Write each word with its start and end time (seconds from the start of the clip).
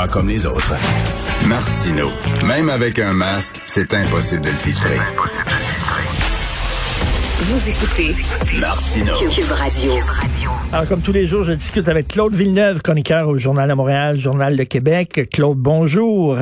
pas 0.00 0.08
comme 0.08 0.28
les 0.28 0.46
autres. 0.46 0.74
Martino, 1.46 2.08
même 2.46 2.70
avec 2.70 2.98
un 2.98 3.12
masque, 3.12 3.60
c'est 3.66 3.92
impossible 3.92 4.40
de 4.40 4.48
le 4.48 4.56
filtrer. 4.56 4.96
Vous 7.40 7.68
écoutez 7.68 8.14
Martino. 8.58 9.12
Cube 9.30 9.52
Radio. 9.52 9.92
Alors, 10.72 10.88
comme 10.88 11.02
tous 11.02 11.12
les 11.12 11.26
jours, 11.26 11.44
je 11.44 11.52
discute 11.52 11.86
avec 11.86 12.08
Claude 12.08 12.34
Villeneuve, 12.34 12.80
chroniqueur 12.80 13.28
au 13.28 13.36
Journal 13.36 13.68
de 13.68 13.74
Montréal, 13.74 14.18
Journal 14.18 14.56
de 14.56 14.64
Québec. 14.64 15.28
Claude, 15.30 15.58
bonjour. 15.58 16.38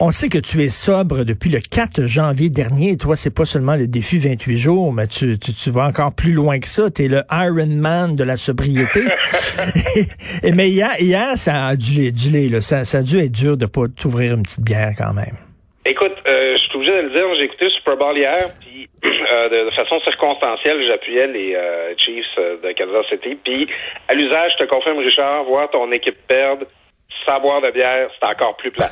On 0.00 0.12
sait 0.12 0.28
que 0.28 0.38
tu 0.38 0.62
es 0.62 0.68
sobre 0.68 1.24
depuis 1.24 1.50
le 1.50 1.58
4 1.58 2.06
janvier 2.06 2.50
dernier. 2.50 2.96
Toi, 2.96 3.16
c'est 3.16 3.34
pas 3.34 3.44
seulement 3.44 3.74
le 3.74 3.88
défi 3.88 4.20
28 4.20 4.56
jours, 4.56 4.92
mais 4.92 5.08
tu, 5.08 5.40
tu, 5.40 5.50
tu 5.52 5.70
vas 5.70 5.86
encore 5.90 6.14
plus 6.14 6.32
loin 6.32 6.60
que 6.60 6.68
ça. 6.68 6.88
Tu 6.88 7.06
es 7.06 7.08
le 7.08 7.22
Iron 7.32 7.66
Man 7.66 8.14
de 8.14 8.22
la 8.22 8.36
sobriété. 8.36 9.00
et, 10.44 10.52
mais 10.52 10.68
hier, 10.68 10.94
hier, 11.00 11.34
ça 11.34 11.66
a 11.66 11.74
dû, 11.74 12.12
dû 12.12 12.30
là. 12.48 12.60
Ça, 12.60 12.84
ça 12.84 12.98
a 12.98 13.02
dû 13.02 13.18
être 13.18 13.32
dur 13.32 13.56
de 13.56 13.66
pas 13.66 13.90
t'ouvrir 13.90 14.34
une 14.34 14.44
petite 14.44 14.62
bière 14.62 14.92
quand 14.96 15.12
même. 15.14 15.34
Écoute, 15.84 16.14
euh, 16.28 16.54
je 16.54 16.62
suis 16.62 16.76
obligé 16.76 16.92
de 16.92 17.02
le 17.08 17.10
dire, 17.10 17.26
j'ai 17.36 17.44
écouté 17.44 17.64
le 17.64 17.70
Super 17.70 17.96
Bowl 17.96 18.16
hier, 18.16 18.54
puis 18.60 18.88
euh, 19.02 19.48
de, 19.48 19.64
de, 19.66 19.74
façon 19.74 19.98
circonstancielle, 20.02 20.78
j'appuyais 20.86 21.26
les 21.26 21.56
euh, 21.56 21.94
Chiefs 21.98 22.38
euh, 22.38 22.56
de 22.62 22.70
Kansas 22.70 23.06
City. 23.10 23.36
Puis, 23.42 23.66
à 24.06 24.14
l'usage, 24.14 24.52
je 24.58 24.64
te 24.64 24.68
confirme, 24.70 24.98
Richard, 24.98 25.42
voir 25.42 25.68
ton 25.70 25.90
équipe 25.90 26.18
perdre, 26.28 26.66
sans 27.26 27.40
boire 27.40 27.62
de 27.62 27.70
bière, 27.72 28.10
c'est 28.14 28.26
encore 28.26 28.56
plus 28.58 28.70
plat. 28.70 28.86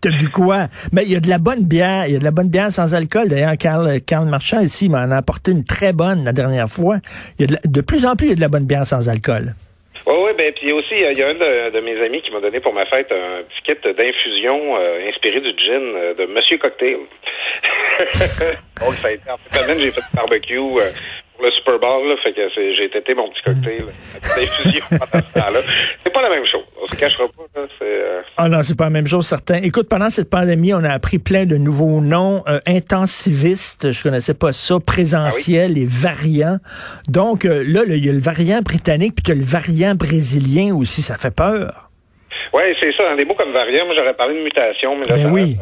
T'as 0.00 0.10
bu 0.10 0.28
quoi? 0.28 0.68
Mais 0.92 1.02
il 1.02 1.12
y 1.12 1.16
a 1.16 1.20
de 1.20 1.28
la 1.28 1.38
bonne 1.38 1.64
bière. 1.64 2.06
Il 2.06 2.12
y 2.12 2.16
a 2.16 2.18
de 2.20 2.24
la 2.24 2.30
bonne 2.30 2.48
bière 2.48 2.70
sans 2.70 2.94
alcool. 2.94 3.28
D'ailleurs, 3.28 3.56
Carl, 3.58 4.00
Carl 4.00 4.28
Marchand 4.28 4.60
ici 4.60 4.88
m'en 4.88 5.10
a 5.10 5.16
apporté 5.16 5.50
une 5.50 5.64
très 5.64 5.92
bonne 5.92 6.24
la 6.24 6.32
dernière 6.32 6.68
fois. 6.68 6.98
Il 7.38 7.50
y 7.50 7.54
a 7.54 7.58
de, 7.64 7.80
plus 7.80 8.06
en 8.06 8.14
plus, 8.14 8.26
il 8.26 8.30
y 8.30 8.32
a 8.32 8.36
de 8.36 8.40
la 8.40 8.48
bonne 8.48 8.66
bière 8.66 8.86
sans 8.86 9.08
alcool. 9.08 9.54
Oui, 10.06 10.14
oui, 10.24 10.30
ben 10.38 10.52
puis 10.54 10.72
aussi, 10.72 10.94
il 10.94 11.18
y 11.18 11.22
a 11.22 11.28
un 11.28 11.34
de, 11.34 11.80
mes 11.80 12.00
amis 12.02 12.22
qui 12.22 12.30
m'a 12.30 12.40
donné 12.40 12.60
pour 12.60 12.72
ma 12.72 12.86
fête 12.86 13.12
un 13.12 13.42
petit 13.42 13.62
kit 13.64 13.92
d'infusion 13.92 14.76
euh, 14.76 15.08
inspiré 15.08 15.40
du 15.40 15.50
gin 15.50 15.82
euh, 15.82 16.14
de 16.14 16.26
Monsieur 16.26 16.58
Cocktail. 16.58 16.98
Donc, 18.80 18.94
ça 18.94 19.08
a 19.08 19.10
été 19.10 19.30
en 19.30 19.36
fait, 19.36 19.78
j'ai 19.78 19.90
fait 19.90 20.00
du 20.00 20.16
barbecue 20.16 20.56
euh, 20.56 20.90
pour 21.38 21.46
le 21.46 21.52
Super 21.52 21.78
Bowl, 21.78 22.08
là, 22.08 22.16
fait 22.20 22.32
que 22.32 22.40
j'ai 22.50 22.90
tété 22.90 23.14
mon 23.14 23.30
petit 23.30 23.42
cocktail 23.44 23.84
d'infusion 23.86 24.84
pendant 24.90 25.24
ce 25.24 25.32
temps-là. 25.34 25.60
C'est 26.02 26.12
pas 26.12 26.22
la 26.22 26.30
même 26.30 26.44
chose. 26.50 26.64
On 26.82 26.86
se 26.86 26.96
cachera 26.96 27.28
pas, 27.28 27.60
là. 27.60 27.66
C'est, 27.78 27.84
euh... 27.84 28.22
Ah 28.36 28.48
non, 28.48 28.62
c'est 28.64 28.76
pas 28.76 28.84
la 28.84 28.90
même 28.90 29.06
chose, 29.06 29.24
certain. 29.24 29.56
Écoute, 29.62 29.88
pendant 29.88 30.10
cette 30.10 30.30
pandémie, 30.30 30.74
on 30.74 30.82
a 30.82 30.90
appris 30.90 31.20
plein 31.20 31.46
de 31.46 31.56
nouveaux 31.56 32.00
noms. 32.00 32.42
Euh, 32.48 32.58
intensivistes, 32.66 33.92
je 33.92 34.02
connaissais 34.02 34.34
pas 34.34 34.52
ça, 34.52 34.80
présentiel 34.84 35.70
ah 35.70 35.74
oui? 35.76 35.82
et 35.82 35.86
variant. 35.86 36.58
Donc 37.08 37.44
euh, 37.44 37.62
là, 37.64 37.82
il 37.86 38.04
y 38.04 38.08
a 38.08 38.12
le 38.12 38.18
variant 38.18 38.60
britannique, 38.60 39.14
puis 39.14 39.22
tu 39.22 39.30
as 39.30 39.34
le 39.36 39.44
variant 39.44 39.94
brésilien 39.94 40.74
aussi, 40.74 41.02
ça 41.02 41.16
fait 41.16 41.34
peur. 41.34 41.87
Oui, 42.52 42.62
c'est 42.80 42.92
ça. 42.92 43.04
Dans 43.08 43.16
des 43.16 43.24
mots 43.24 43.34
comme 43.34 43.52
variant, 43.52 43.86
moi 43.86 43.94
j'aurais 43.94 44.14
parlé 44.14 44.34
de 44.34 44.42
mutation, 44.42 44.96
mais 44.96 45.06
là, 45.06 45.14
ben 45.14 45.32
oui. 45.32 45.56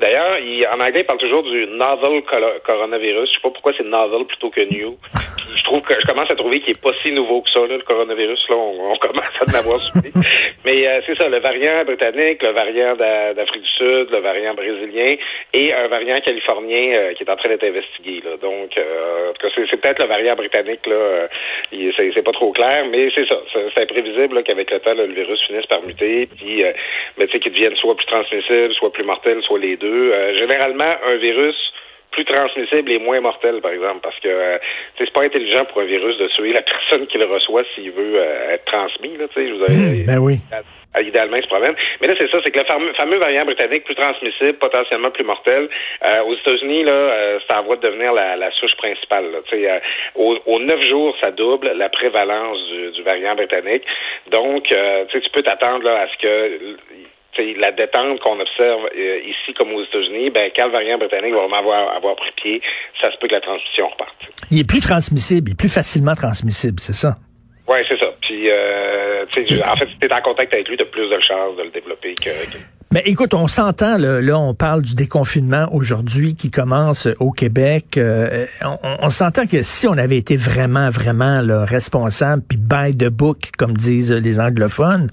D'ailleurs, 0.00 0.38
en 0.72 0.80
anglais, 0.80 1.00
il 1.00 1.06
parle 1.06 1.18
toujours 1.18 1.42
du 1.42 1.66
novel 1.66 2.22
coronavirus. 2.64 3.28
Je 3.28 3.34
sais 3.34 3.42
pas 3.42 3.50
pourquoi 3.50 3.72
c'est 3.76 3.84
novel 3.84 4.24
plutôt 4.26 4.50
que 4.50 4.60
new. 4.60 4.96
Puis 5.12 5.58
je 5.58 5.64
trouve 5.64 5.82
que 5.82 5.94
je 6.00 6.06
commence 6.06 6.30
à 6.30 6.36
trouver 6.36 6.60
qu'il 6.60 6.70
est 6.70 6.80
pas 6.80 6.92
si 7.02 7.12
nouveau 7.12 7.42
que 7.42 7.50
ça, 7.50 7.60
là, 7.60 7.76
le 7.76 7.82
coronavirus. 7.82 8.40
Là, 8.48 8.56
on, 8.56 8.92
on 8.92 8.96
commence 8.96 9.34
à 9.40 9.44
en 9.44 9.60
avoir 9.60 9.80
suivi. 9.80 10.10
mais 10.64 10.86
euh, 10.86 11.00
c'est 11.06 11.16
ça, 11.16 11.28
le 11.28 11.38
variant 11.38 11.84
britannique, 11.84 12.42
le 12.42 12.50
variant 12.50 12.96
d'Afrique 12.96 13.62
du 13.62 13.68
Sud, 13.68 14.10
le 14.10 14.18
variant 14.18 14.54
brésilien 14.54 15.16
et 15.52 15.72
un 15.72 15.88
variant 15.88 16.20
californien 16.20 16.92
euh, 16.94 17.12
qui 17.14 17.24
est 17.24 17.30
en 17.30 17.36
train 17.36 17.48
d'être 17.48 17.64
investigué. 17.64 18.22
Là. 18.24 18.36
Donc, 18.40 18.76
euh, 18.76 19.30
en 19.30 19.32
tout 19.32 19.46
cas, 19.46 19.54
c'est 19.70 19.80
peut-être 19.80 19.98
le 19.98 20.06
variant 20.06 20.36
britannique. 20.36 20.86
là. 20.86 21.28
C'est 21.70 22.24
pas 22.24 22.32
trop 22.32 22.52
clair, 22.52 22.86
mais 22.90 23.10
c'est 23.14 23.26
ça. 23.26 23.40
C'est 23.52 23.82
imprévisible 23.82 24.42
qu'avec 24.42 24.70
le 24.70 24.80
temps, 24.80 24.94
là, 24.94 25.06
le 25.06 25.14
virus 25.14 25.40
finisse 25.46 25.66
par 25.66 25.82
muter 25.82 25.99
puis 26.00 26.64
euh, 26.64 26.72
qu'ils 27.26 27.52
deviennent 27.52 27.76
soit 27.76 27.96
plus 27.96 28.06
transmissibles, 28.06 28.74
soit 28.74 28.92
plus 28.92 29.04
mortels, 29.04 29.42
soit 29.42 29.58
les 29.58 29.76
deux. 29.76 30.12
Euh, 30.12 30.38
généralement, 30.38 30.94
un 31.06 31.16
virus 31.16 31.72
plus 32.12 32.24
transmissible 32.24 32.90
et 32.92 32.98
moins 32.98 33.20
mortel, 33.20 33.60
par 33.60 33.72
exemple, 33.72 34.00
parce 34.02 34.18
que 34.20 34.28
euh, 34.28 34.58
c'est 34.98 35.10
pas 35.12 35.22
intelligent 35.22 35.64
pour 35.66 35.82
un 35.82 35.84
virus 35.84 36.16
de 36.18 36.28
tuer 36.28 36.52
la 36.52 36.62
personne 36.90 37.06
qui 37.06 37.18
le 37.18 37.26
reçoit 37.26 37.62
s'il 37.74 37.90
veut 37.90 38.14
euh, 38.16 38.54
être 38.54 38.64
transmis. 38.64 39.16
Là, 39.16 39.26
je 39.34 39.52
vous 39.52 39.62
avais, 39.62 39.74
mmh, 39.74 40.06
ben 40.06 40.18
oui. 40.18 40.40
Idéalement, 40.98 41.36
il 41.36 41.42
se 41.44 41.48
promène. 41.48 41.74
Mais 42.00 42.08
là, 42.08 42.14
c'est 42.18 42.28
ça, 42.30 42.38
c'est 42.42 42.50
que 42.50 42.58
le 42.58 42.64
fameux, 42.64 42.92
fameux, 42.94 43.18
variant 43.18 43.44
britannique, 43.44 43.84
plus 43.84 43.94
transmissible, 43.94 44.54
potentiellement 44.54 45.12
plus 45.12 45.22
mortel, 45.22 45.68
euh, 46.04 46.22
aux 46.24 46.34
États-Unis, 46.34 46.82
là, 46.82 46.92
euh, 46.92 47.38
c'est 47.46 47.54
en 47.54 47.62
voie 47.62 47.76
de 47.76 47.82
devenir 47.82 48.12
la, 48.12 48.34
la 48.36 48.50
souche 48.50 48.74
principale. 48.76 49.30
Là, 49.30 49.38
euh, 49.52 49.78
aux, 50.16 50.36
aux 50.46 50.58
9 50.58 50.82
jours, 50.88 51.16
ça 51.20 51.30
double 51.30 51.72
la 51.76 51.88
prévalence 51.90 52.58
du, 52.72 52.90
du 52.90 53.02
variant 53.02 53.36
britannique. 53.36 53.84
Donc, 54.30 54.64
tu 54.64 55.30
peux 55.32 55.42
t'attendre 55.42 55.88
à 55.88 56.08
ce 56.08 56.16
que 56.18 56.76
la 57.38 57.72
détente 57.72 58.20
qu'on 58.20 58.38
observe 58.40 58.88
euh, 58.96 59.20
ici 59.24 59.54
comme 59.56 59.72
aux 59.72 59.82
États-Unis, 59.82 60.30
ben, 60.30 60.50
quand 60.54 60.66
le 60.66 60.72
variant 60.72 60.98
britannique 60.98 61.32
va 61.32 61.40
vraiment 61.40 61.58
avoir, 61.58 61.96
avoir 61.96 62.16
pris 62.16 62.32
pied, 62.36 62.62
ça 63.00 63.10
se 63.10 63.16
peut 63.18 63.28
que 63.28 63.34
la 63.34 63.40
transmission 63.40 63.88
reparte. 63.88 64.16
Il 64.50 64.60
est 64.60 64.68
plus 64.68 64.80
transmissible, 64.80 65.50
il 65.50 65.52
est 65.52 65.58
plus 65.58 65.72
facilement 65.72 66.14
transmissible, 66.14 66.80
c'est 66.80 66.94
ça? 66.94 67.16
Oui, 67.68 67.78
c'est 67.88 67.98
ça. 67.98 68.06
Puis, 68.20 68.50
euh, 68.50 69.22
en 69.22 69.76
fait, 69.76 69.86
si 69.86 69.98
tu 70.00 70.06
es 70.06 70.12
en 70.12 70.22
contact 70.22 70.52
avec 70.52 70.68
lui, 70.68 70.76
tu 70.76 70.82
as 70.82 70.86
plus 70.86 71.08
de 71.08 71.20
chances 71.20 71.56
de 71.56 71.62
le 71.62 71.70
développer 71.70 72.14
que... 72.16 72.30
Mais 72.92 73.02
écoute, 73.04 73.32
on 73.34 73.46
s'entend, 73.46 73.96
là, 73.96 74.20
là, 74.20 74.36
on 74.36 74.52
parle 74.54 74.82
du 74.82 74.96
déconfinement 74.96 75.68
aujourd'hui 75.72 76.34
qui 76.34 76.50
commence 76.50 77.06
au 77.20 77.30
Québec. 77.30 77.96
Euh, 77.96 78.46
on, 78.62 78.76
on 79.02 79.10
s'entend 79.10 79.46
que 79.46 79.62
si 79.62 79.86
on 79.86 79.96
avait 79.96 80.16
été 80.16 80.36
vraiment, 80.36 80.90
vraiment 80.90 81.40
là, 81.40 81.64
responsable, 81.64 82.42
puis 82.48 82.58
by 82.58 82.96
the 82.96 83.08
book, 83.08 83.52
comme 83.56 83.76
disent 83.76 84.10
les 84.10 84.40
anglophones, 84.40 85.08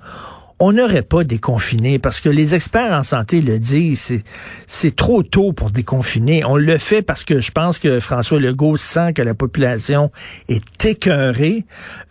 on 0.60 0.72
n'aurait 0.72 1.08
pas 1.08 1.24
déconfiné 1.24 2.00
parce 2.00 2.20
que 2.20 2.30
les 2.30 2.56
experts 2.56 2.92
en 2.92 3.04
santé 3.04 3.42
le 3.42 3.60
disent, 3.60 4.24
c'est 4.68 4.96
trop 4.96 5.22
tôt 5.22 5.54
pour 5.54 5.70
déconfiner. 5.70 6.44
On 6.46 6.56
le 6.56 6.78
fait 6.78 7.06
parce 7.06 7.24
que 7.24 7.40
je 7.42 7.52
pense 7.52 7.78
que 7.80 8.00
François 8.00 8.40
Legault 8.40 8.78
sent 8.78 9.14
que 9.16 9.22
la 9.22 9.36
population 9.36 10.10
est 10.50 10.86
écœurée, 10.86 11.64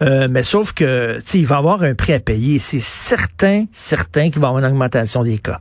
euh, 0.03 0.29
mais 0.31 0.43
sauf 0.43 0.73
que 0.73 1.19
il 1.35 1.47
va 1.47 1.57
avoir 1.57 1.83
un 1.83 1.95
prix 1.95 2.15
à 2.15 2.21
payer. 2.21 2.59
C'est 2.59 2.81
certain, 2.81 3.65
certain 3.73 4.31
qu'il 4.31 4.41
va 4.41 4.47
y 4.47 4.51
avoir 4.51 4.59
une 4.63 4.71
augmentation 4.71 5.25
des 5.25 5.39
cas. 5.39 5.59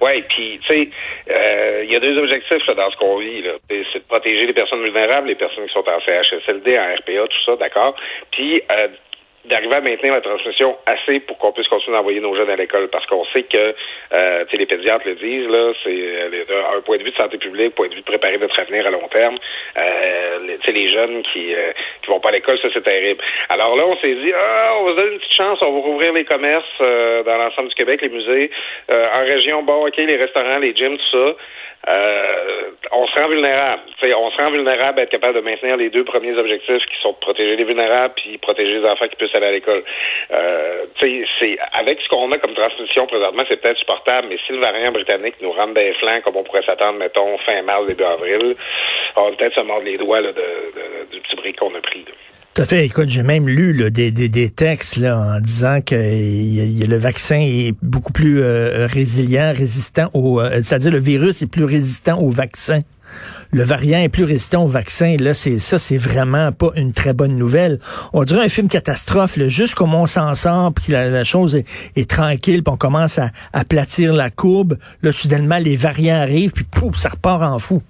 Oui, 0.00 0.22
puis 0.28 0.60
tu 0.62 0.66
sais, 0.66 0.88
euh, 1.30 1.84
il 1.84 1.90
y 1.90 1.96
a 1.96 2.00
deux 2.00 2.16
objectifs 2.18 2.66
là, 2.68 2.74
dans 2.74 2.90
ce 2.90 2.96
qu'on 2.96 3.18
vit. 3.18 3.42
C'est 3.68 3.98
de 3.98 4.04
protéger 4.08 4.46
les 4.46 4.52
personnes 4.52 4.82
vulnérables, 4.82 5.28
les 5.28 5.34
personnes 5.34 5.66
qui 5.66 5.72
sont 5.72 5.84
en 5.88 6.00
CHSLD, 6.00 6.78
en 6.78 6.94
RPA, 6.94 7.26
tout 7.28 7.44
ça, 7.44 7.56
d'accord? 7.56 7.96
Puis 8.30 8.62
euh, 8.70 8.88
d'arriver 9.48 9.76
à 9.76 9.80
maintenir 9.80 10.12
la 10.12 10.20
transmission 10.20 10.76
assez 10.86 11.20
pour 11.20 11.38
qu'on 11.38 11.52
puisse 11.52 11.68
continuer 11.68 11.96
d'envoyer 11.96 12.20
nos 12.20 12.34
jeunes 12.34 12.50
à 12.50 12.56
l'école. 12.56 12.88
Parce 12.88 13.06
qu'on 13.06 13.24
sait 13.26 13.44
que 13.44 13.74
euh, 14.12 14.44
les 14.52 14.66
pédiatres 14.66 15.06
le 15.06 15.14
disent 15.14 15.48
là 15.48 15.72
c'est 15.84 15.90
euh, 15.90 16.76
un 16.76 16.80
point 16.80 16.98
de 16.98 17.02
vue 17.02 17.10
de 17.10 17.16
santé 17.16 17.38
publique 17.38 17.74
point 17.74 17.88
de 17.88 17.94
vue 17.94 18.00
de 18.00 18.06
préparer 18.06 18.38
notre 18.38 18.58
avenir 18.58 18.86
à 18.86 18.90
long 18.90 19.08
terme 19.08 19.38
euh, 19.76 20.38
les, 20.46 20.72
les 20.72 20.90
jeunes 20.90 21.22
qui 21.32 21.54
euh, 21.54 21.72
qui 22.02 22.10
vont 22.10 22.20
pas 22.20 22.30
à 22.30 22.32
l'école 22.32 22.58
ça 22.60 22.68
c'est 22.72 22.82
terrible. 22.82 23.22
Alors 23.48 23.76
là 23.76 23.84
on 23.86 23.96
s'est 23.96 24.14
dit 24.14 24.32
ah 24.34 24.74
on 24.80 24.84
va 24.84 24.90
se 24.92 24.96
donner 24.96 25.12
une 25.12 25.18
petite 25.18 25.36
chance 25.36 25.58
on 25.62 25.72
va 25.72 25.80
rouvrir 25.80 26.12
les 26.12 26.24
commerces 26.24 26.64
euh, 26.80 27.22
dans 27.22 27.36
l'ensemble 27.36 27.68
du 27.68 27.74
Québec 27.74 28.00
les 28.02 28.08
musées 28.08 28.50
euh, 28.90 29.06
en 29.14 29.24
région 29.24 29.62
bon 29.62 29.86
ok 29.86 29.96
les 29.96 30.16
restaurants 30.16 30.58
les 30.58 30.74
gyms 30.74 30.96
tout 30.96 31.10
ça 31.12 31.36
euh, 31.88 32.70
on 32.92 33.06
se 33.06 33.14
rend 33.14 33.28
vulnérable. 33.28 33.82
T'sais, 33.98 34.12
on 34.14 34.30
se 34.30 34.36
rend 34.36 34.50
vulnérable 34.50 35.00
à 35.00 35.02
être 35.04 35.10
capable 35.10 35.34
de 35.34 35.40
maintenir 35.40 35.76
les 35.76 35.90
deux 35.90 36.04
premiers 36.04 36.36
objectifs 36.36 36.84
qui 36.86 37.00
sont 37.00 37.12
de 37.12 37.18
protéger 37.18 37.56
les 37.56 37.64
vulnérables 37.64 38.14
puis 38.16 38.38
protéger 38.38 38.78
les 38.78 38.84
enfants 38.84 39.06
qui 39.08 39.16
puissent 39.16 39.34
aller 39.34 39.46
à 39.46 39.52
l'école. 39.52 39.84
Euh, 40.32 40.84
c'est 41.00 41.58
avec 41.72 42.00
ce 42.00 42.08
qu'on 42.08 42.30
a 42.32 42.38
comme 42.38 42.54
transmission 42.54 43.06
présentement, 43.06 43.44
c'est 43.48 43.60
peut-être 43.60 43.78
supportable, 43.78 44.28
mais 44.28 44.38
si 44.46 44.52
le 44.52 44.58
variant 44.58 44.92
britannique 44.92 45.36
nous 45.40 45.52
rentre 45.52 45.74
des 45.74 45.92
flancs 45.94 46.22
comme 46.22 46.36
on 46.36 46.44
pourrait 46.44 46.64
s'attendre, 46.64 46.98
mettons, 46.98 47.38
fin 47.38 47.62
mars, 47.62 47.86
début 47.86 48.04
avril, 48.04 48.56
on 49.16 49.30
va 49.30 49.36
peut-être 49.36 49.54
se 49.54 49.60
mordre 49.60 49.84
les 49.84 49.98
doigts 49.98 50.20
là, 50.20 50.32
de, 50.32 50.34
de, 50.34 51.12
du 51.12 51.20
petit 51.20 51.36
brick 51.36 51.58
qu'on 51.58 51.74
a 51.74 51.80
pris. 51.80 52.04
Là. 52.06 52.35
Tout 52.56 52.62
à 52.62 52.64
fait. 52.64 52.86
Écoute, 52.86 53.10
j'ai 53.10 53.22
même 53.22 53.46
lu 53.46 53.74
là, 53.74 53.90
des, 53.90 54.10
des, 54.10 54.30
des, 54.30 54.48
textes 54.48 54.96
là, 54.96 55.18
en 55.18 55.40
disant 55.40 55.82
que 55.82 55.94
le 55.94 56.96
vaccin 56.96 57.36
est 57.38 57.74
beaucoup 57.82 58.14
plus 58.14 58.40
euh, 58.40 58.86
résilient, 58.90 59.52
résistant 59.54 60.08
au... 60.14 60.40
Euh, 60.40 60.62
c'est-à-dire 60.62 60.90
le 60.90 60.98
virus 60.98 61.42
est 61.42 61.48
plus 61.48 61.64
résistant 61.64 62.18
au 62.18 62.30
vaccin. 62.30 62.80
Le 63.50 63.62
variant 63.62 63.98
est 63.98 64.08
plus 64.08 64.24
résistant 64.24 64.64
au 64.64 64.68
vaccin. 64.68 65.16
Là, 65.20 65.34
c'est 65.34 65.58
ça, 65.58 65.78
c'est 65.78 65.98
vraiment 65.98 66.50
pas 66.50 66.70
une 66.76 66.94
très 66.94 67.12
bonne 67.12 67.36
nouvelle. 67.36 67.78
On 68.14 68.24
dirait 68.24 68.46
un 68.46 68.48
film 68.48 68.68
catastrophe, 68.68 69.38
comme 69.74 69.92
on 69.92 70.06
s'en 70.06 70.34
sort, 70.34 70.72
puis 70.72 70.94
la, 70.94 71.10
la, 71.10 71.24
chose 71.24 71.56
est, 71.56 71.66
est 71.94 72.08
tranquille, 72.08 72.62
puis 72.62 72.72
on 72.72 72.78
commence 72.78 73.18
à 73.18 73.32
aplatir 73.52 74.14
la 74.14 74.30
courbe. 74.30 74.78
Là, 75.02 75.12
soudainement, 75.12 75.58
les 75.58 75.76
variants 75.76 76.22
arrivent, 76.22 76.52
puis 76.52 76.64
pouf, 76.64 76.96
ça 76.96 77.10
repart 77.10 77.42
en 77.42 77.58
fou. 77.58 77.82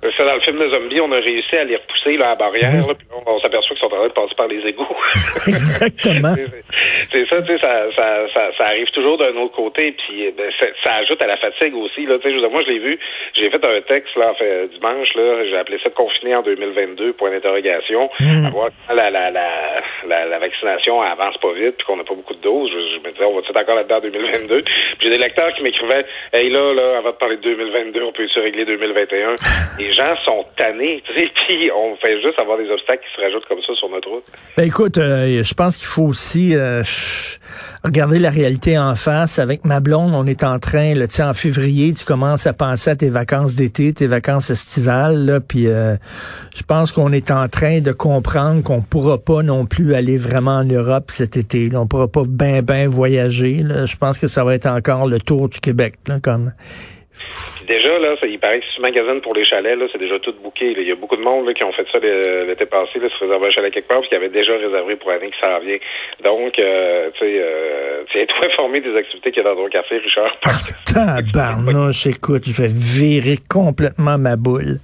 Ça, 0.00 0.24
dans 0.24 0.34
le 0.34 0.40
film 0.40 0.58
de 0.58 0.68
zombie, 0.68 1.00
on 1.00 1.12
a 1.12 1.16
réussi 1.20 1.56
à 1.56 1.64
les 1.64 1.76
repousser 1.76 2.16
là, 2.16 2.26
à 2.26 2.28
la 2.30 2.34
barrière, 2.36 2.86
là, 2.86 2.94
puis 2.94 3.06
on, 3.12 3.30
on 3.30 3.40
s'aperçoit 3.40 3.76
qu'ils 3.76 3.88
sont 3.88 3.94
en 3.94 3.98
train 3.98 4.08
de 4.08 4.12
passer 4.12 4.34
par 4.34 4.48
les 4.48 4.66
égouts. 4.66 4.96
Exactement. 5.46 6.34
c'est 7.12 7.26
ça, 7.28 7.42
tu 7.42 7.52
sais, 7.52 7.58
ça, 7.58 7.84
ça, 7.94 8.26
ça, 8.32 8.50
ça, 8.56 8.64
arrive 8.66 8.90
toujours 8.90 9.18
d'un 9.18 9.36
autre 9.36 9.54
côté, 9.54 9.92
puis 9.92 10.32
ben, 10.36 10.50
ça, 10.82 10.94
ajoute 10.94 11.20
à 11.20 11.26
la 11.26 11.36
fatigue 11.36 11.74
aussi. 11.76 12.06
Là, 12.06 12.18
tu 12.18 12.30
sais, 12.30 12.48
moi, 12.48 12.62
je 12.62 12.70
l'ai 12.70 12.78
vu, 12.78 12.98
j'ai 13.34 13.50
fait 13.50 13.64
un 13.64 13.80
texte 13.82 14.16
là, 14.16 14.30
en 14.30 14.34
fait, 14.34 14.68
dimanche, 14.68 15.14
là, 15.14 15.44
j'ai 15.44 15.56
appelé 15.56 15.78
ça 15.82 15.90
confiné 15.90 16.34
en 16.34 16.42
2022, 16.42 17.12
point 17.12 17.30
d'interrogation, 17.30 18.10
Mm. 18.20 18.46
à 18.46 18.50
voir 18.50 18.68
la, 18.88 19.10
la, 19.10 19.30
la, 19.30 19.48
la, 20.06 20.26
la 20.26 20.38
vaccination 20.38 21.00
avance 21.00 21.36
pas 21.38 21.52
vite, 21.52 21.76
puis 21.76 21.86
qu'on 21.86 21.96
n'a 21.96 22.04
pas 22.04 22.14
beaucoup 22.14 22.34
de 22.34 22.40
doses. 22.40 22.70
Je, 22.70 22.96
je 22.96 23.06
me 23.06 23.12
disais, 23.12 23.24
on 23.24 23.34
va 23.34 23.40
être 23.40 23.56
encore 23.56 23.76
là-dedans 23.76 23.96
en 23.96 24.00
2022. 24.00 24.60
Puis 24.60 24.74
j'ai 25.00 25.10
des 25.10 25.16
lecteurs 25.16 25.52
qui 25.54 25.62
m'écrivaient, 25.62 26.04
hey 26.32 26.50
là, 26.50 26.74
là, 26.74 26.98
avant 26.98 27.10
de 27.10 27.16
parler 27.16 27.36
de 27.36 27.42
2022, 27.42 28.02
on 28.02 28.12
peut-tu 28.12 28.38
régler 28.40 28.64
2021? 28.64 29.34
Les 29.90 29.96
gens 29.96 30.14
sont 30.24 30.44
tannés, 30.56 31.02
tu 31.04 31.12
sais, 31.14 31.28
puis 31.46 31.70
on 31.72 31.96
fait 31.96 32.20
juste 32.22 32.38
avoir 32.38 32.56
des 32.58 32.70
obstacles 32.70 33.02
qui 33.02 33.16
se 33.16 33.20
rajoutent 33.20 33.46
comme 33.46 33.60
ça 33.66 33.74
sur 33.74 33.88
notre 33.88 34.08
route. 34.08 34.24
Ben 34.56 34.64
écoute, 34.64 34.98
euh, 34.98 35.42
je 35.42 35.54
pense 35.54 35.76
qu'il 35.76 35.88
faut 35.88 36.04
aussi 36.04 36.54
euh, 36.54 36.82
regarder 37.84 38.20
la 38.20 38.30
réalité 38.30 38.78
en 38.78 38.94
face. 38.94 39.40
Avec 39.40 39.64
ma 39.64 39.80
blonde, 39.80 40.12
on 40.14 40.26
est 40.26 40.44
en 40.44 40.60
train, 40.60 40.94
là, 40.94 41.06
en 41.20 41.34
février, 41.34 41.92
tu 41.92 42.04
commences 42.04 42.46
à 42.46 42.52
penser 42.52 42.90
à 42.90 42.96
tes 42.96 43.10
vacances 43.10 43.56
d'été, 43.56 43.92
tes 43.92 44.06
vacances 44.06 44.50
estivales, 44.50 45.26
là, 45.26 45.40
puis 45.40 45.66
euh, 45.66 45.96
je 46.54 46.62
pense 46.62 46.92
qu'on 46.92 47.12
est 47.12 47.32
en 47.32 47.48
train 47.48 47.80
de 47.80 47.90
comprendre 47.90 48.62
qu'on 48.62 48.82
pourra 48.82 49.18
pas 49.18 49.42
non 49.42 49.66
plus 49.66 49.94
aller 49.94 50.18
vraiment 50.18 50.58
en 50.58 50.64
Europe 50.64 51.10
cet 51.10 51.36
été. 51.36 51.68
Là. 51.68 51.80
On 51.80 51.88
pourra 51.88 52.06
pas 52.06 52.22
ben 52.28 52.62
ben 52.62 52.88
voyager. 52.88 53.62
Là. 53.64 53.86
Je 53.86 53.96
pense 53.96 54.18
que 54.18 54.28
ça 54.28 54.44
va 54.44 54.54
être 54.54 54.66
encore 54.66 55.08
le 55.08 55.18
tour 55.18 55.48
du 55.48 55.58
Québec, 55.58 55.94
là, 56.06 56.18
comme. 56.22 56.52
Puis 57.56 57.66
déjà, 57.66 57.98
là, 57.98 58.16
ça, 58.18 58.26
il 58.26 58.38
paraît 58.38 58.60
que 58.60 58.66
si 58.66 58.76
tu 58.76 58.80
magasines 58.80 59.20
pour 59.20 59.34
les 59.34 59.44
chalets, 59.44 59.78
là, 59.78 59.86
c'est 59.92 59.98
déjà 59.98 60.18
tout. 60.18 60.30
Là. 60.30 60.50
Il 60.60 60.88
y 60.88 60.92
a 60.92 60.94
beaucoup 60.94 61.16
de 61.16 61.22
monde 61.22 61.46
là, 61.46 61.54
qui 61.54 61.64
ont 61.64 61.72
fait 61.72 61.86
ça 61.92 61.98
l'été 61.98 62.66
passé, 62.66 62.98
là, 62.98 63.08
se 63.08 63.24
réserver 63.24 63.48
un 63.48 63.50
chalet 63.50 63.72
quelque 63.72 63.88
part, 63.88 64.00
puis 64.00 64.08
qui 64.08 64.14
avait 64.14 64.28
déjà 64.28 64.56
réservé 64.56 64.96
pour 64.96 65.10
l'année 65.10 65.30
qui 65.30 65.40
s'en 65.40 65.58
vient. 65.60 65.76
Donc, 66.24 66.58
euh, 66.58 67.10
tu 67.14 67.20
sais, 67.20 67.40
euh, 67.40 68.02
tiens-toi 68.12 68.46
informé 68.52 68.80
des 68.80 68.96
activités 68.96 69.32
qu'il 69.32 69.42
y 69.42 69.46
a 69.46 69.50
dans 69.50 69.56
ton 69.56 69.68
quartier, 69.68 69.98
Richard. 69.98 70.36
Tabarnouche, 70.92 72.06
écoute, 72.06 72.42
je 72.46 72.62
vais 72.62 72.68
virer 72.68 73.38
complètement 73.48 74.18
ma 74.18 74.36
boule. 74.36 74.78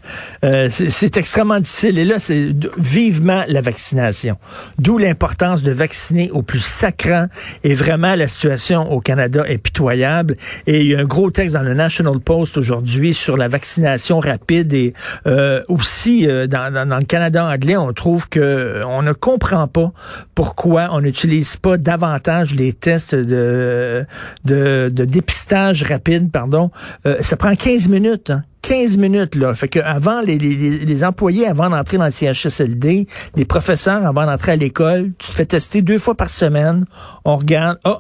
Euh, 0.45 0.69
c'est 0.71 1.17
extrêmement 1.17 1.59
difficile. 1.59 1.99
Et 1.99 2.05
là, 2.05 2.19
c'est 2.19 2.53
vivement 2.79 3.43
la 3.49 3.61
vaccination. 3.61 4.37
D'où 4.79 4.99
l'importance 4.99 5.63
de 5.63 5.73
vacciner 5.73 6.31
au 6.33 6.43
plus 6.43 6.65
sacrant. 6.65 7.27
Et 7.65 7.75
vraiment, 7.75 8.15
la 8.15 8.29
situation 8.29 8.93
au 8.93 9.01
Canada 9.01 9.45
est 9.49 9.63
pitoyable. 9.63 10.37
Et 10.67 10.81
il 10.81 10.93
y 10.93 10.95
a 10.95 11.01
un 11.01 11.05
gros 11.05 11.31
texte 11.31 11.55
dans 11.57 11.63
le 11.63 11.75
National 11.75 12.21
Post 12.27 12.59
aujourd'hui 12.59 13.15
sur 13.15 13.37
la 13.37 13.47
vaccination 13.47 14.19
rapide 14.19 14.73
et 14.73 14.95
euh, 15.27 15.63
aussi 15.69 16.27
euh, 16.27 16.49
dans, 16.49 16.75
dans, 16.75 16.87
dans, 16.87 16.99
le 16.99 17.05
Canada 17.05 17.47
anglais, 17.47 17.77
on 17.77 17.93
trouve 17.93 18.29
que 18.29 18.83
on 18.85 19.01
ne 19.03 19.13
comprend 19.13 19.69
pas 19.69 19.93
pourquoi 20.35 20.89
on 20.91 21.01
n'utilise 21.01 21.57
pas 21.57 21.79
davantage 21.79 22.53
les 22.53 22.73
tests 22.73 23.15
de, 23.15 24.05
de, 24.45 24.91
de 24.93 25.05
dépistage 25.05 25.85
rapide, 25.85 26.33
pardon. 26.33 26.73
Euh, 27.07 27.17
ça 27.21 27.37
prend 27.37 27.55
15 27.55 27.89
minutes. 27.89 28.31
Hein. 28.31 28.43
15 28.63 28.97
minutes, 28.97 29.37
là. 29.37 29.55
Fait 29.55 29.69
que 29.69 29.79
avant, 29.79 30.21
les, 30.21 30.37
les, 30.37 30.85
les 30.85 31.05
employés, 31.05 31.47
avant 31.47 31.71
d'entrer 31.71 31.99
dans 31.99 32.07
le 32.07 32.11
CHSLD, 32.11 33.07
les 33.37 33.45
professeurs, 33.45 34.05
avant 34.05 34.27
d'entrer 34.27 34.53
à 34.53 34.57
l'école, 34.57 35.13
tu 35.19 35.31
te 35.31 35.35
fais 35.37 35.47
tester 35.47 35.81
deux 35.81 35.99
fois 35.99 36.17
par 36.17 36.31
semaine. 36.31 36.87
On 37.25 37.37
regarde, 37.37 37.79
oh, 37.85 37.99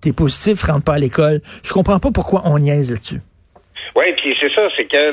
t'es 0.00 0.12
positif, 0.12 0.64
rentre 0.64 0.82
pas 0.82 0.94
à 0.94 0.98
l'école. 0.98 1.40
Je 1.62 1.72
comprends 1.72 2.00
pas 2.00 2.10
pourquoi 2.10 2.42
on 2.46 2.58
niaise 2.58 2.90
là-dessus. 2.90 3.20
Oui, 3.94 4.14
c'est 4.36 4.50
ça, 4.50 4.68
c'est 4.76 4.86
que 4.86 5.10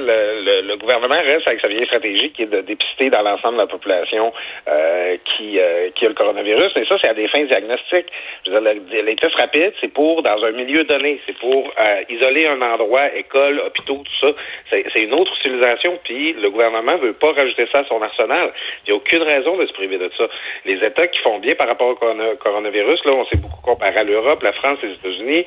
le, 0.63 0.75
gouvernement 0.77 1.15
reste 1.15 1.47
avec 1.47 1.61
sa 1.61 1.67
vieille 1.67 1.85
stratégie 1.85 2.31
qui 2.31 2.43
est 2.43 2.51
de 2.51 2.61
dépister 2.61 3.09
dans 3.09 3.21
l'ensemble 3.21 3.55
de 3.55 3.61
la 3.61 3.67
population 3.67 4.33
euh, 4.67 5.17
qui, 5.25 5.59
euh, 5.59 5.89
qui 5.95 6.05
a 6.05 6.09
le 6.09 6.15
coronavirus. 6.15 6.71
Mais 6.75 6.85
ça, 6.85 6.97
c'est 6.99 7.07
à 7.07 7.13
des 7.13 7.27
fins 7.27 7.43
diagnostiques. 7.43 8.07
Je 8.45 8.51
veux 8.51 8.61
dire, 8.61 9.03
les 9.03 9.15
tests 9.15 9.35
rapides, 9.35 9.73
c'est 9.79 9.93
pour, 9.93 10.23
dans 10.23 10.43
un 10.43 10.51
milieu 10.51 10.83
donné, 10.83 11.19
c'est 11.25 11.37
pour 11.37 11.71
euh, 11.79 12.03
isoler 12.09 12.47
un 12.47 12.61
endroit, 12.61 13.15
école, 13.15 13.61
hôpitaux, 13.65 14.03
tout 14.03 14.27
ça. 14.27 14.33
C'est 14.71 15.03
une 15.03 15.13
autre 15.13 15.33
utilisation, 15.39 15.99
puis 16.03 16.33
le 16.33 16.49
gouvernement 16.49 16.97
veut 16.97 17.13
pas 17.13 17.31
rajouter 17.31 17.67
ça 17.71 17.79
à 17.79 17.85
son 17.85 18.01
arsenal. 18.01 18.51
Il 18.85 18.91
n'y 18.91 18.93
a 18.93 18.95
aucune 18.95 19.23
raison 19.23 19.57
de 19.57 19.65
se 19.65 19.73
priver 19.73 19.97
de 19.97 20.09
ça. 20.17 20.27
Les 20.65 20.83
États 20.83 21.07
qui 21.07 21.19
font 21.19 21.39
bien 21.39 21.55
par 21.55 21.67
rapport 21.67 21.89
au 21.89 22.35
coronavirus, 22.35 23.05
là, 23.05 23.11
on 23.13 23.25
s'est 23.25 23.41
beaucoup 23.41 23.61
comparé 23.63 23.97
à 23.97 24.03
l'Europe, 24.03 24.43
la 24.43 24.53
France, 24.53 24.79
les 24.83 24.93
États-Unis. 24.93 25.45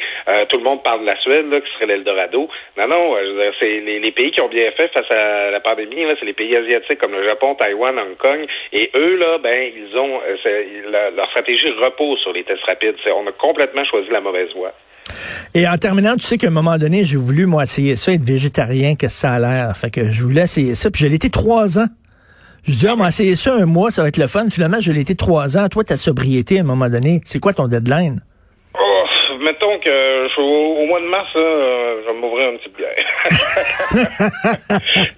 tout 0.48 0.58
le 0.58 0.64
monde 0.64 0.82
parle 0.82 1.00
de 1.00 1.06
la 1.06 1.16
Suède, 1.20 1.50
là, 1.50 1.60
qui 1.60 1.70
serait 1.74 1.86
l'Eldorado. 1.86 2.48
Non, 2.76 2.88
non, 2.88 3.16
c'est 3.58 3.80
les, 3.80 4.00
les, 4.00 4.12
pays 4.12 4.30
qui 4.30 4.40
ont 4.40 4.48
bien 4.48 4.70
fait 4.72 4.88
face 4.88 5.10
à 5.10 5.50
la 5.50 5.60
pandémie, 5.60 6.04
c'est 6.18 6.26
les 6.26 6.32
pays 6.32 6.54
asiatiques 6.56 6.98
comme 6.98 7.12
le 7.12 7.24
Japon, 7.24 7.54
Taïwan, 7.54 7.98
Hong 7.98 8.16
Kong. 8.16 8.46
Et 8.72 8.90
eux, 8.94 9.16
là, 9.16 9.38
ben, 9.38 9.72
ils 9.76 9.96
ont 9.96 10.20
la, 10.90 11.10
leur 11.10 11.28
stratégie 11.30 11.70
repose 11.70 12.18
sur 12.20 12.32
les 12.32 12.44
tests 12.44 12.64
rapides. 12.64 12.96
On 13.06 13.26
a 13.26 13.32
complètement 13.32 13.84
choisi 13.84 14.08
la 14.10 14.20
mauvaise 14.20 14.52
voie. 14.54 14.72
Et 15.54 15.66
en 15.66 15.76
terminant, 15.76 16.14
tu 16.16 16.22
sais 16.22 16.36
qu'à 16.36 16.48
un 16.48 16.50
moment 16.50 16.76
donné, 16.76 17.04
j'ai 17.04 17.16
voulu, 17.16 17.46
moi, 17.46 17.64
essayer 17.64 17.96
ça, 17.96 18.12
être 18.12 18.22
végétarien, 18.22 18.94
que 18.94 19.08
ça 19.08 19.32
a 19.32 19.38
l'air. 19.40 19.76
Fait 19.76 19.90
que 19.90 20.10
je 20.12 20.22
voulais 20.22 20.42
essayer 20.42 20.74
ça, 20.74 20.90
puis 20.90 21.02
je 21.02 21.08
l'ai 21.08 21.16
été 21.16 21.30
trois 21.30 21.78
ans. 21.78 21.86
Je 22.64 22.72
dis, 22.72 22.86
ah, 22.86 22.96
va 22.96 23.08
essayer 23.08 23.36
ça 23.36 23.54
un 23.54 23.64
mois, 23.64 23.90
ça 23.90 24.02
va 24.02 24.08
être 24.08 24.18
le 24.18 24.26
fun. 24.26 24.50
Finalement, 24.50 24.80
je 24.80 24.92
l'ai 24.92 25.00
été 25.00 25.14
trois 25.14 25.56
ans. 25.56 25.68
Toi, 25.68 25.84
ta 25.84 25.96
sobriété, 25.96 26.58
à 26.58 26.60
un 26.60 26.64
moment 26.64 26.88
donné, 26.88 27.20
c'est 27.24 27.38
quoi 27.38 27.54
ton 27.54 27.66
deadline? 27.66 28.20
Mettons 29.38 29.78
que 29.78 30.28
je, 30.28 30.40
au, 30.40 30.76
au, 30.82 30.86
mois 30.86 31.00
de 31.00 31.06
mars, 31.06 31.28
là, 31.34 31.40
euh, 31.40 32.02
je 32.02 32.10
vais 32.10 32.18
m'ouvrir 32.18 32.50
une 32.50 32.58
petite 32.58 32.76
bière. 32.76 32.94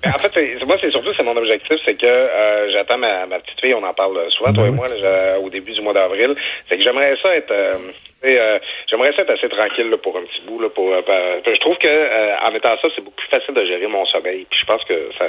en 0.14 0.18
fait, 0.18 0.64
moi, 0.66 0.76
c'est 0.80 0.90
surtout 0.90 1.12
c'est 1.14 1.22
mon 1.22 1.36
objectif, 1.36 1.76
c'est 1.84 1.98
que 1.98 2.06
euh, 2.06 2.70
j'attends 2.72 2.98
ma, 2.98 3.26
ma, 3.26 3.38
petite 3.40 3.60
fille, 3.60 3.74
on 3.74 3.82
en 3.82 3.94
parle 3.94 4.18
souvent, 4.30 4.52
toi 4.52 4.66
et 4.66 4.70
moi, 4.70 4.88
là, 4.88 5.38
au 5.40 5.48
début 5.50 5.72
du 5.72 5.80
mois 5.80 5.94
d'avril. 5.94 6.34
C'est 6.68 6.76
que 6.76 6.82
j'aimerais 6.82 7.16
ça 7.22 7.34
être 7.34 7.50
euh, 7.50 7.72
euh, 8.22 8.58
j'aimerais 8.88 9.12
ça 9.16 9.22
être 9.22 9.30
assez 9.30 9.48
tranquille 9.48 9.88
là, 9.88 9.96
pour 9.96 10.16
un 10.16 10.22
petit 10.22 10.42
bout. 10.46 10.60
Là, 10.60 10.68
pour, 10.68 10.92
euh, 10.92 11.00
je 11.44 11.60
trouve 11.60 11.76
que 11.78 11.88
euh, 11.88 12.36
en 12.44 12.50
mettant 12.52 12.76
ça, 12.80 12.88
c'est 12.94 13.02
beaucoup 13.02 13.16
plus 13.16 13.28
facile 13.28 13.54
de 13.54 13.64
gérer 13.64 13.86
mon 13.86 14.04
sommeil. 14.06 14.46
Puis 14.50 14.60
je 14.60 14.66
pense 14.66 14.84
que 14.84 15.10
ça, 15.18 15.24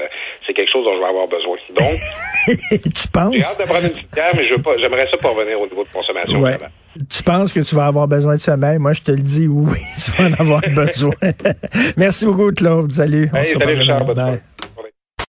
c'est 0.45 0.53
quelque 0.53 0.71
chose 0.71 0.83
dont 0.83 0.95
je 0.95 0.99
vais 0.99 1.07
avoir 1.07 1.27
besoin. 1.27 1.57
Donc, 1.69 1.88
tu 2.71 3.07
penses? 3.13 3.33
J'ai 3.33 3.43
hâte 3.43 3.59
de 3.59 3.63
prendre 3.63 3.85
une 3.85 3.93
petite 3.93 4.13
bière, 4.13 4.31
mais 4.35 4.43
je 4.43 4.55
veux 4.55 4.61
pas. 4.61 4.75
J'aimerais 4.77 5.07
ça 5.09 5.17
pour 5.17 5.35
revenir 5.35 5.59
au 5.59 5.67
niveau 5.67 5.83
de 5.83 5.89
consommation. 5.89 6.39
Ouais. 6.39 6.57
Tu 7.09 7.23
penses 7.23 7.53
que 7.53 7.61
tu 7.61 7.75
vas 7.75 7.85
avoir 7.85 8.07
besoin 8.07 8.35
de 8.35 8.41
sommeil? 8.41 8.77
Moi, 8.77 8.93
je 8.93 9.01
te 9.01 9.11
le 9.11 9.21
dis, 9.21 9.47
oui, 9.47 9.77
tu 10.03 10.11
vas 10.11 10.29
en 10.29 10.33
avoir 10.33 10.61
besoin. 10.75 11.13
Merci 11.97 12.25
beaucoup, 12.25 12.51
Claude. 12.51 12.91
Salut. 12.91 13.29
Hey, 13.33 13.53
salut, 13.53 13.77
Richard. 13.77 14.38